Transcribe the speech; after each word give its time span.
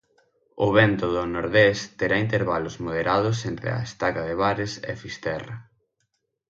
O 0.65 0.67
vento 0.77 1.05
do 1.15 1.23
nordés 1.33 1.77
terá 1.99 2.17
intervalos 2.25 2.75
moderados 2.85 3.37
entre 3.51 3.67
A 3.71 3.79
Estaca 3.89 4.21
de 4.29 4.35
Bares 4.41 4.73
e 4.91 4.93
Fisterra. 5.03 5.57